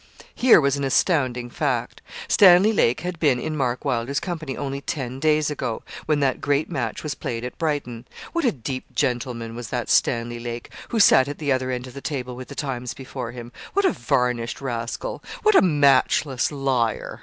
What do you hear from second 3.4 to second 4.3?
Mark Wylder's